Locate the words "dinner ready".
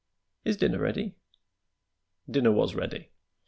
0.57-1.13